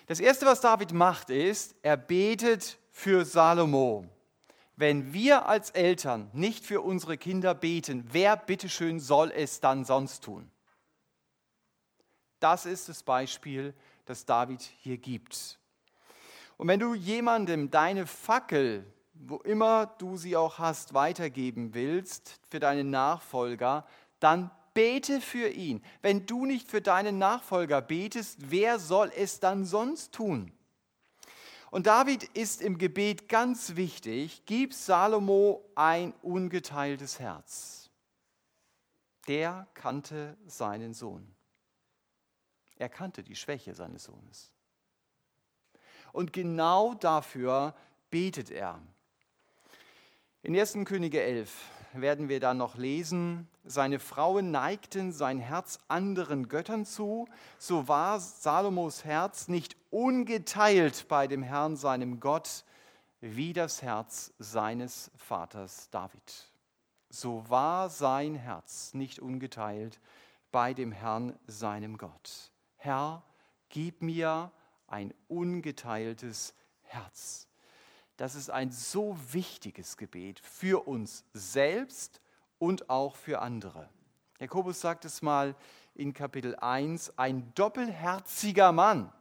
[0.07, 4.07] Das Erste, was David macht, ist, er betet für Salomo.
[4.77, 10.25] Wenn wir als Eltern nicht für unsere Kinder beten, wer bitteschön soll es dann sonst
[10.25, 10.51] tun?
[12.40, 13.75] Das ist das Beispiel
[14.07, 15.59] das David hier gibt.
[16.57, 22.61] Und wenn du jemandem deine Fackel, wo immer du sie auch hast, weitergeben willst für
[22.61, 23.87] deinen Nachfolger,
[24.21, 25.83] dann bete für ihn.
[26.03, 30.53] Wenn du nicht für deinen Nachfolger betest, wer soll es dann sonst tun?
[31.71, 37.90] Und David ist im Gebet ganz wichtig, gib Salomo ein ungeteiltes Herz.
[39.27, 41.36] Der kannte seinen Sohn.
[42.77, 44.53] Er kannte die Schwäche seines Sohnes.
[46.12, 47.75] Und genau dafür
[48.11, 48.81] betet er.
[50.43, 50.79] In 1.
[50.85, 51.53] Könige 11
[51.93, 57.27] werden wir dann noch lesen, seine Frauen neigten sein Herz anderen Göttern zu,
[57.59, 62.65] so war Salomos Herz nicht ungeteilt bei dem Herrn, seinem Gott,
[63.21, 66.51] wie das Herz seines Vaters David.
[67.09, 70.01] So war sein Herz nicht ungeteilt
[70.53, 72.53] bei dem Herrn, seinem Gott.
[72.87, 73.25] Herr,
[73.68, 74.53] gib mir
[74.87, 77.49] ein ungeteiltes Herz.
[78.16, 82.20] Das ist ein so wichtiges Gebet für uns selbst
[82.61, 83.88] und auch für andere.
[84.38, 85.57] Jakobus sagt es mal
[85.96, 89.12] in Kapitel 1, ein doppelherziger Mann.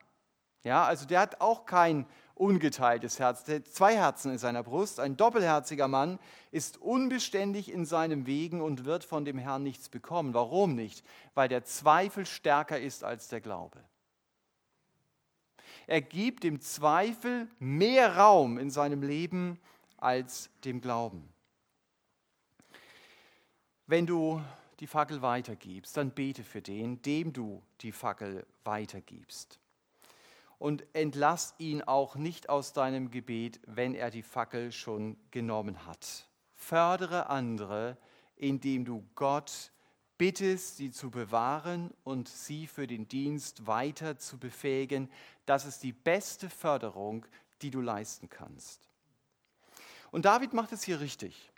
[0.63, 3.45] Ja, also der hat auch kein ungeteiltes Herz.
[3.71, 5.00] Zwei Herzen in seiner Brust.
[5.00, 6.19] Ein doppelherziger Mann
[6.52, 10.34] ist unbeständig in seinem Wegen und wird von dem Herrn nichts bekommen.
[10.34, 11.04] Warum nicht?
[11.34, 13.80] Weil der Zweifel stärker ist als der Glaube.
[15.88, 19.60] Er gibt dem Zweifel mehr Raum in seinem Leben
[19.98, 21.30] als dem Glauben.
[23.88, 24.41] Wenn du
[24.80, 29.60] die Fackel weitergibst, dann bete für den, dem du die Fackel weitergibst.
[30.65, 36.28] Und entlass ihn auch nicht aus deinem Gebet, wenn er die Fackel schon genommen hat.
[36.56, 37.99] Fördere andere,
[38.36, 39.71] indem du Gott
[40.17, 45.12] bittest, sie zu bewahren und sie für den Dienst weiter zu befähigen.
[45.45, 47.28] Das ist die beste Förderung,
[47.62, 48.89] die du leisten kannst.
[50.10, 51.51] Und David macht es hier richtig.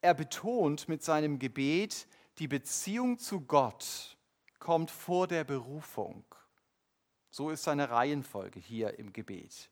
[0.00, 2.08] Er betont mit seinem Gebet,
[2.40, 4.16] die Beziehung zu Gott
[4.58, 6.24] kommt vor der Berufung.
[7.30, 9.70] So ist seine Reihenfolge hier im Gebet.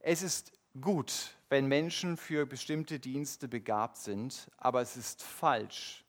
[0.00, 6.04] Es ist gut, wenn Menschen für bestimmte Dienste begabt sind, aber es ist falsch,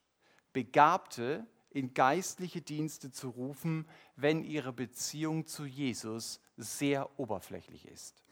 [0.54, 8.24] Begabte in geistliche Dienste zu rufen, wenn ihre Beziehung zu Jesus sehr oberflächlich ist.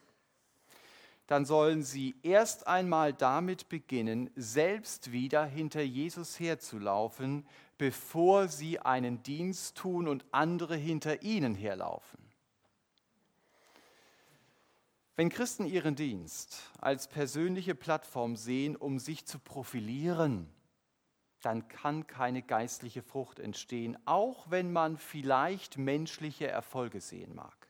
[1.28, 7.46] Dann sollen sie erst einmal damit beginnen, selbst wieder hinter Jesus herzulaufen,
[7.78, 12.20] bevor sie einen Dienst tun und andere hinter ihnen herlaufen.
[15.16, 20.50] Wenn Christen ihren Dienst als persönliche Plattform sehen, um sich zu profilieren,
[21.42, 27.64] dann kann keine geistliche Frucht entstehen, auch wenn man vielleicht menschliche Erfolge sehen mag.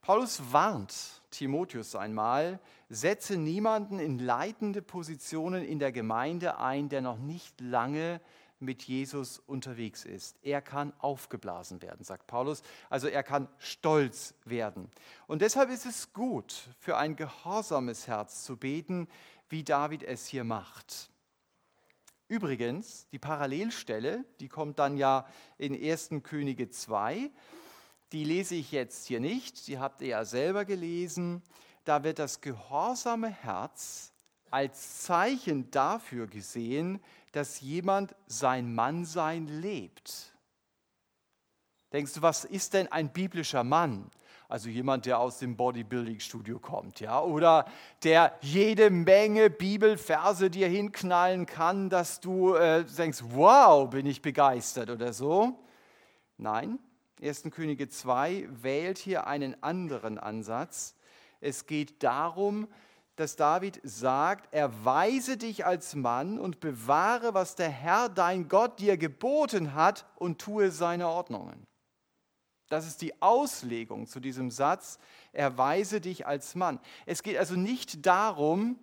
[0.00, 7.18] Paulus warnt Timotheus einmal, setze niemanden in leitende Positionen in der Gemeinde ein, der noch
[7.18, 8.20] nicht lange
[8.62, 10.36] mit Jesus unterwegs ist.
[10.42, 12.62] Er kann aufgeblasen werden, sagt Paulus.
[12.88, 14.90] Also er kann stolz werden.
[15.26, 19.08] Und deshalb ist es gut, für ein gehorsames Herz zu beten,
[19.48, 21.10] wie David es hier macht.
[22.28, 25.26] Übrigens, die Parallelstelle, die kommt dann ja
[25.58, 26.10] in 1.
[26.22, 27.30] Könige 2,
[28.12, 31.42] die lese ich jetzt hier nicht, die habt ihr ja selber gelesen.
[31.84, 34.12] Da wird das gehorsame Herz
[34.50, 37.00] als Zeichen dafür gesehen,
[37.32, 40.32] dass jemand sein Mannsein lebt.
[41.92, 44.10] Denkst du, was ist denn ein biblischer Mann?
[44.48, 47.64] Also jemand, der aus dem Bodybuilding-Studio kommt, ja, oder
[48.02, 54.90] der jede Menge Bibelverse dir hinknallen kann, dass du äh, denkst, wow, bin ich begeistert
[54.90, 55.58] oder so.
[56.36, 56.78] Nein,
[57.22, 57.44] 1.
[57.50, 60.96] Könige 2 wählt hier einen anderen Ansatz.
[61.40, 62.68] Es geht darum,
[63.16, 68.96] dass David sagt, erweise dich als Mann und bewahre, was der Herr, dein Gott, dir
[68.96, 71.66] geboten hat und tue seine Ordnungen.
[72.68, 74.98] Das ist die Auslegung zu diesem Satz,
[75.32, 76.80] erweise dich als Mann.
[77.04, 78.78] Es geht also nicht darum,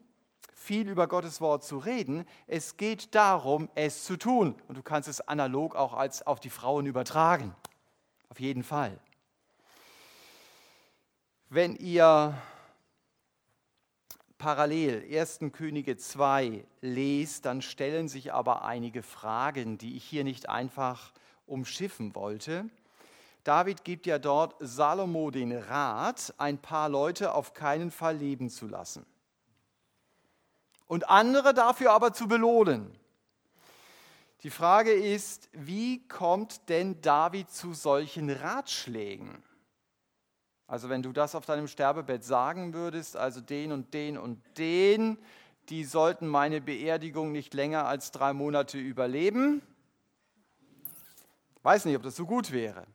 [0.54, 4.56] viel über Gottes Wort zu reden, es geht darum, es zu tun.
[4.68, 7.56] Und du kannst es analog auch als auf die Frauen übertragen.
[8.30, 9.00] Auf jeden Fall.
[11.50, 12.38] Wenn ihr
[14.40, 15.40] parallel 1.
[15.52, 21.14] Könige 2 lest, dann stellen sich aber einige Fragen, die ich hier nicht einfach
[21.46, 22.66] umschiffen wollte.
[23.44, 28.68] David gibt ja dort Salomo den Rat, ein paar Leute auf keinen Fall leben zu
[28.68, 29.06] lassen
[30.90, 32.98] und andere dafür aber zu belohnen.
[34.42, 39.44] Die Frage ist, wie kommt denn David zu solchen Ratschlägen?
[40.70, 45.18] Also wenn du das auf deinem Sterbebett sagen würdest, also den und den und den,
[45.70, 49.64] die sollten meine Beerdigung nicht länger als drei Monate überleben.
[51.64, 52.86] Weiß nicht, ob das so gut wäre.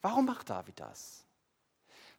[0.00, 1.26] Warum macht David das?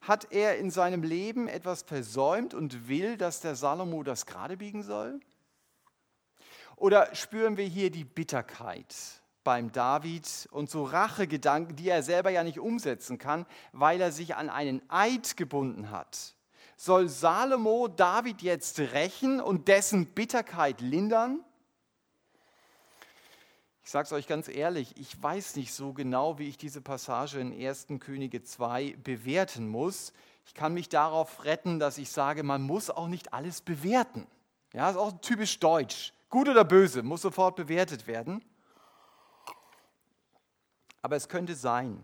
[0.00, 4.84] Hat er in seinem Leben etwas versäumt und will, dass der Salomo das gerade biegen
[4.84, 5.18] soll?
[6.76, 8.94] Oder spüren wir hier die Bitterkeit
[9.46, 14.34] beim David und so Rachegedanken, die er selber ja nicht umsetzen kann, weil er sich
[14.34, 16.34] an einen Eid gebunden hat.
[16.76, 21.44] Soll Salomo David jetzt rächen und dessen Bitterkeit lindern?
[23.84, 27.38] Ich sage es euch ganz ehrlich, ich weiß nicht so genau, wie ich diese Passage
[27.38, 27.86] in 1.
[28.00, 30.12] Könige 2 bewerten muss.
[30.44, 34.26] Ich kann mich darauf retten, dass ich sage, man muss auch nicht alles bewerten.
[34.72, 36.12] Ja, ist auch typisch deutsch.
[36.30, 38.44] Gut oder böse muss sofort bewertet werden.
[41.06, 42.02] Aber es könnte sein,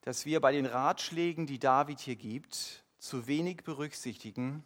[0.00, 4.64] dass wir bei den Ratschlägen, die David hier gibt, zu wenig berücksichtigen.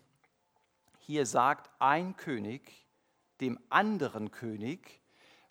[1.00, 2.86] Hier sagt ein König
[3.40, 5.00] dem anderen König,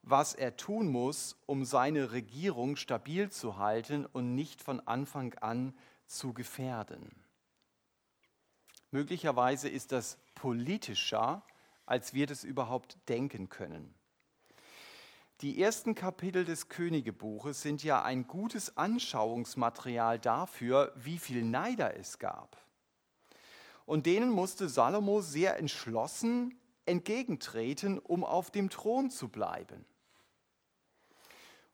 [0.02, 5.78] was er tun muss, um seine Regierung stabil zu halten und nicht von Anfang an
[6.06, 7.12] zu gefährden.
[8.92, 11.46] Möglicherweise ist das politischer,
[11.86, 13.94] als wir das überhaupt denken können.
[15.42, 22.20] Die ersten Kapitel des Königebuches sind ja ein gutes Anschauungsmaterial dafür, wie viel Neider es
[22.20, 22.64] gab.
[23.88, 29.84] Und denen musste Salomo sehr entschlossen entgegentreten, um auf dem Thron zu bleiben.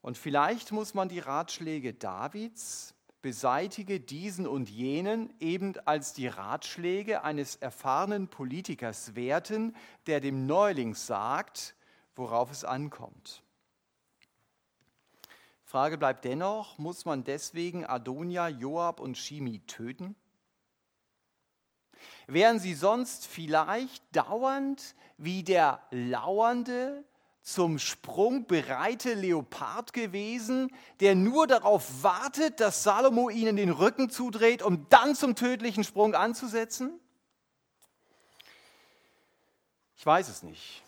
[0.02, 7.24] Und vielleicht muss man die Ratschläge Davids beseitige diesen und jenen eben als die Ratschläge
[7.24, 11.76] eines erfahrenen Politikers werten, der dem Neuling sagt,
[12.16, 13.44] worauf es ankommt.
[15.68, 20.16] Frage bleibt dennoch, muss man deswegen Adonia, Joab und Shimi töten?
[22.26, 27.04] Wären sie sonst vielleicht dauernd wie der lauernde,
[27.42, 34.62] zum Sprung bereite Leopard gewesen, der nur darauf wartet, dass Salomo ihnen den Rücken zudreht,
[34.62, 36.98] um dann zum tödlichen Sprung anzusetzen?
[39.98, 40.82] Ich weiß es nicht.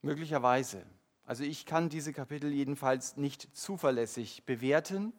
[0.00, 0.86] Möglicherweise.
[1.30, 5.12] Also ich kann diese Kapitel jedenfalls nicht zuverlässig bewerten.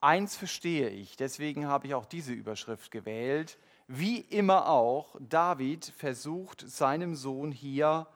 [0.00, 3.58] Eins verstehe ich, deswegen habe ich auch diese Überschrift gewählt.
[3.86, 8.06] Wie immer auch, David versucht seinem Sohn hier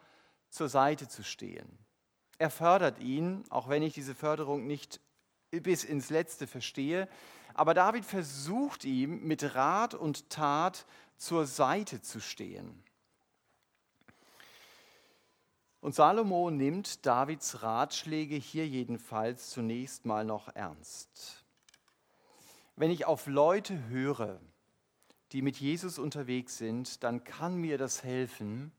[0.49, 1.69] zur Seite zu stehen.
[2.39, 4.99] Er fördert ihn, auch wenn ich diese Förderung nicht
[5.51, 7.07] bis ins Letzte verstehe.
[7.53, 10.87] Aber David versucht ihm mit Rat und Tat
[11.19, 12.83] zur Seite zu stehen.
[15.81, 21.45] Und Salomo nimmt Davids Ratschläge hier jedenfalls zunächst mal noch ernst.
[22.77, 24.41] Wenn ich auf Leute höre,
[25.33, 28.73] die mit Jesus unterwegs sind, dann kann mir das helfen,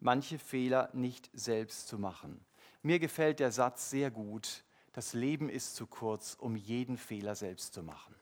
[0.00, 2.44] manche Fehler nicht selbst zu machen.
[2.82, 7.74] Mir gefällt der Satz sehr gut, das Leben ist zu kurz, um jeden Fehler selbst
[7.74, 8.14] zu machen.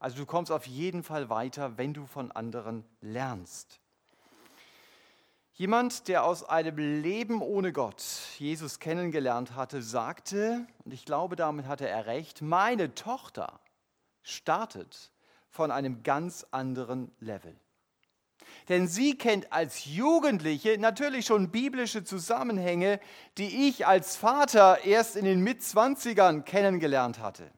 [0.00, 3.81] Also du kommst auf jeden Fall weiter, wenn du von anderen lernst.
[5.54, 8.02] Jemand, der aus einem Leben ohne Gott
[8.38, 13.60] Jesus kennengelernt hatte, sagte, und ich glaube, damit hatte er recht, meine Tochter
[14.22, 15.10] startet
[15.50, 17.54] von einem ganz anderen Level.
[18.68, 22.98] Denn sie kennt als Jugendliche natürlich schon biblische Zusammenhänge,
[23.36, 27.50] die ich als Vater erst in den Mitzwanzigern kennengelernt hatte.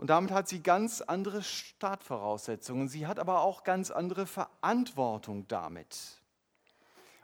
[0.00, 2.88] Und damit hat sie ganz andere Startvoraussetzungen.
[2.88, 6.22] Sie hat aber auch ganz andere Verantwortung damit.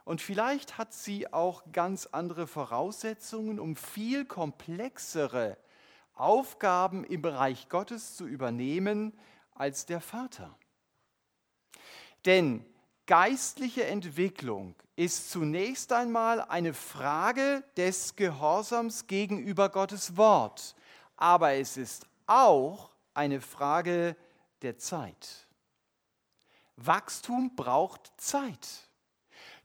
[0.05, 5.57] Und vielleicht hat sie auch ganz andere Voraussetzungen, um viel komplexere
[6.13, 9.17] Aufgaben im Bereich Gottes zu übernehmen
[9.55, 10.55] als der Vater.
[12.25, 12.63] Denn
[13.07, 20.75] geistliche Entwicklung ist zunächst einmal eine Frage des Gehorsams gegenüber Gottes Wort,
[21.15, 24.15] aber es ist auch eine Frage
[24.61, 25.47] der Zeit.
[26.75, 28.87] Wachstum braucht Zeit.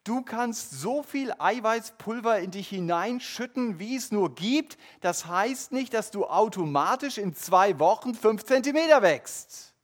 [0.05, 4.77] Du kannst so viel Eiweißpulver in dich hineinschütten, wie es nur gibt.
[5.01, 9.75] Das heißt nicht, dass du automatisch in zwei Wochen fünf Zentimeter wächst.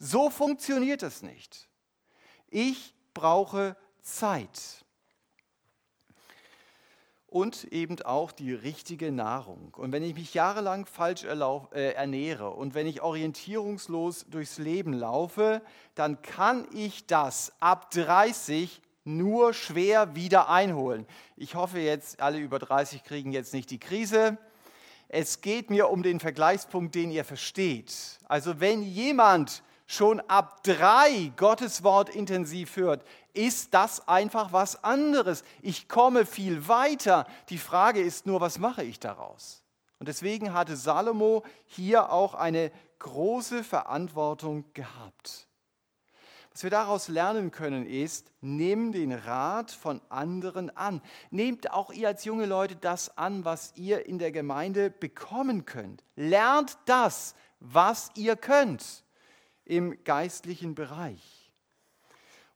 [0.00, 1.68] So funktioniert es nicht.
[2.48, 4.84] Ich brauche Zeit.
[7.30, 9.74] Und eben auch die richtige Nahrung.
[9.76, 15.60] Und wenn ich mich jahrelang falsch äh, ernähre und wenn ich orientierungslos durchs Leben laufe,
[15.94, 21.06] dann kann ich das ab 30 nur schwer wieder einholen.
[21.36, 24.38] Ich hoffe jetzt, alle über 30 kriegen jetzt nicht die Krise.
[25.08, 27.94] Es geht mir um den Vergleichspunkt, den ihr versteht.
[28.26, 33.04] Also wenn jemand schon ab drei Gottes Wort intensiv hört,
[33.38, 35.44] ist das einfach was anderes.
[35.62, 37.24] Ich komme viel weiter.
[37.50, 39.62] Die Frage ist nur, was mache ich daraus?
[40.00, 45.46] Und deswegen hatte Salomo hier auch eine große Verantwortung gehabt.
[46.52, 51.00] Was wir daraus lernen können ist, nimm den Rat von anderen an.
[51.30, 56.02] Nehmt auch ihr als junge Leute das an, was ihr in der Gemeinde bekommen könnt.
[56.16, 59.04] Lernt das, was ihr könnt
[59.64, 61.37] im geistlichen Bereich.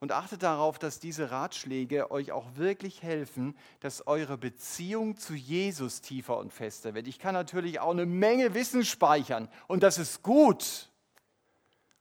[0.02, 6.00] Und achtet darauf, dass diese Ratschläge euch auch wirklich helfen, dass eure Beziehung zu Jesus
[6.00, 7.06] tiefer und fester wird.
[7.06, 10.90] Ich kann natürlich auch eine Menge Wissen speichern und das ist gut.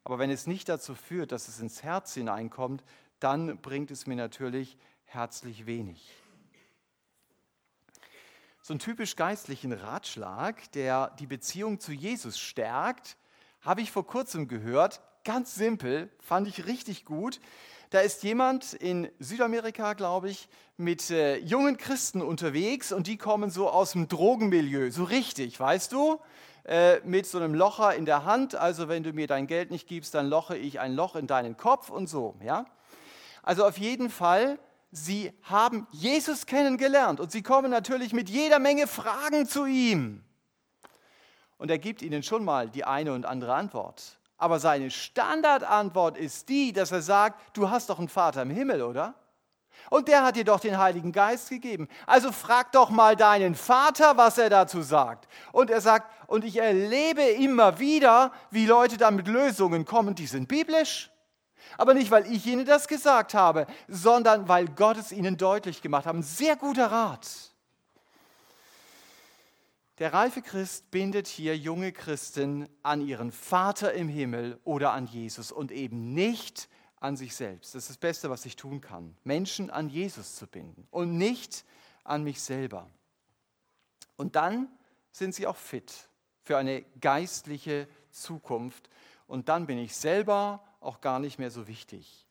[0.04, 2.84] Aber wenn es nicht dazu führt, dass es ins Herz hineinkommt,
[3.20, 6.12] dann bringt es mir natürlich herzlich wenig.
[8.64, 13.16] So einen typisch geistlichen Ratschlag, der die Beziehung zu Jesus stärkt,
[13.62, 17.40] habe ich vor kurzem gehört, ganz simpel, fand ich richtig gut.
[17.92, 23.50] Da ist jemand in Südamerika, glaube ich, mit äh, jungen Christen unterwegs und die kommen
[23.50, 26.18] so aus dem Drogenmilieu, so richtig, weißt du?
[26.64, 29.90] Äh, mit so einem Locher in der Hand, also wenn du mir dein Geld nicht
[29.90, 32.66] gibst, dann loche ich ein Loch in deinen Kopf und so, ja?
[33.44, 34.58] Also auf jeden Fall,
[34.94, 40.24] sie haben Jesus kennengelernt und sie kommen natürlich mit jeder Menge Fragen zu ihm.
[41.58, 44.18] Und er gibt ihnen schon mal die eine und andere Antwort.
[44.42, 48.82] Aber seine Standardantwort ist die, dass er sagt, du hast doch einen Vater im Himmel,
[48.82, 49.14] oder?
[49.92, 51.88] Und der hat dir doch den Heiligen Geist gegeben.
[52.08, 55.28] Also frag doch mal deinen Vater, was er dazu sagt.
[55.52, 60.26] Und er sagt, und ich erlebe immer wieder, wie Leute dann mit Lösungen kommen, die
[60.26, 61.12] sind biblisch.
[61.78, 66.08] Aber nicht, weil ich ihnen das gesagt habe, sondern weil Gott es ihnen deutlich gemacht
[66.08, 66.16] hat.
[66.16, 67.51] Ein sehr guter Rat.
[70.02, 75.52] Der reife Christ bindet hier junge Christen an ihren Vater im Himmel oder an Jesus
[75.52, 77.76] und eben nicht an sich selbst.
[77.76, 79.16] Das ist das Beste, was ich tun kann.
[79.24, 81.66] Menschen an Jesus zu binden und nicht
[82.04, 82.90] an mich selber.
[84.18, 84.70] Und dann
[85.12, 86.10] sind sie auch fit
[86.42, 88.90] für eine geistliche Zukunft.
[89.28, 92.26] Und dann bin ich selber auch gar nicht mehr so wichtig.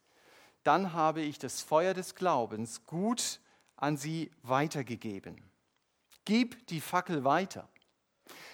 [0.64, 3.38] Dann habe ich das Feuer des Glaubens gut
[3.76, 5.49] an sie weitergegeben.
[6.24, 7.68] Gib die Fackel weiter.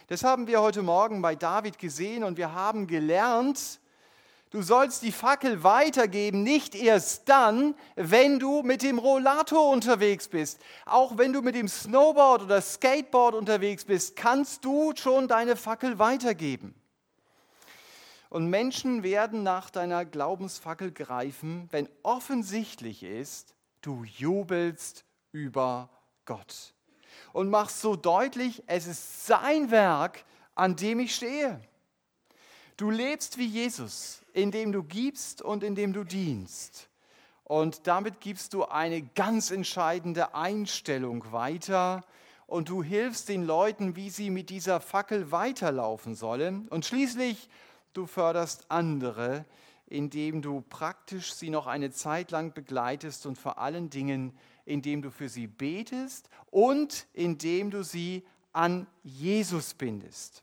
[0.08, 3.80] Das haben wir heute Morgen bei David gesehen und wir haben gelernt,
[4.50, 10.60] Du sollst die Fackel weitergeben, nicht erst dann, wenn du mit dem Rollator unterwegs bist.
[10.84, 15.98] Auch wenn du mit dem Snowboard oder Skateboard unterwegs bist, kannst du schon deine Fackel
[15.98, 16.76] weitergeben.
[18.30, 25.90] Und Menschen werden nach deiner Glaubensfackel greifen, wenn offensichtlich ist, du jubelst über
[26.24, 26.75] Gott.
[27.32, 31.60] Und machst so deutlich, es ist sein Werk, an dem ich stehe.
[32.76, 36.88] Du lebst wie Jesus, indem du gibst und indem du dienst.
[37.44, 42.04] Und damit gibst du eine ganz entscheidende Einstellung weiter
[42.46, 46.68] und du hilfst den Leuten, wie sie mit dieser Fackel weiterlaufen sollen.
[46.68, 47.48] Und schließlich,
[47.92, 49.44] du förderst andere,
[49.86, 54.36] indem du praktisch sie noch eine Zeit lang begleitest und vor allen Dingen,
[54.66, 60.42] indem du für sie betest und indem du sie an Jesus bindest.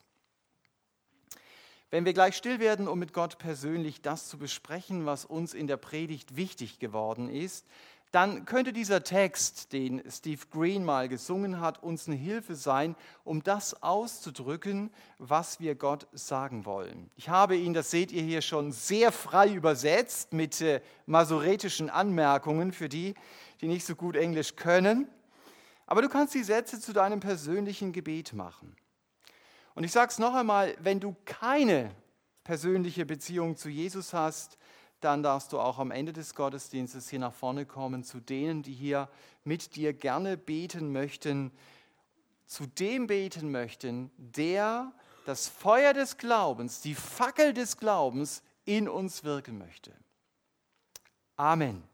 [1.91, 5.67] Wenn wir gleich still werden, um mit Gott persönlich das zu besprechen, was uns in
[5.67, 7.67] der Predigt wichtig geworden ist,
[8.13, 13.41] dann könnte dieser Text, den Steve Green mal gesungen hat, uns eine Hilfe sein, um
[13.41, 17.09] das auszudrücken, was wir Gott sagen wollen.
[17.15, 22.71] Ich habe ihn, das seht ihr hier schon, sehr frei übersetzt mit äh, masoretischen Anmerkungen
[22.71, 23.15] für die,
[23.63, 25.07] die nicht so gut Englisch können.
[25.85, 28.75] Aber du kannst die Sätze zu deinem persönlichen Gebet machen.
[29.73, 31.95] Und ich sage es noch einmal, wenn du keine
[32.43, 34.57] persönliche Beziehung zu Jesus hast,
[34.99, 38.73] dann darfst du auch am Ende des Gottesdienstes hier nach vorne kommen zu denen, die
[38.73, 39.09] hier
[39.45, 41.51] mit dir gerne beten möchten,
[42.45, 44.91] zu dem beten möchten, der
[45.25, 49.93] das Feuer des Glaubens, die Fackel des Glaubens in uns wirken möchte.
[51.37, 51.92] Amen.